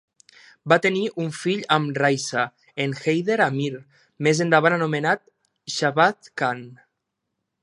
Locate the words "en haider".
2.87-3.39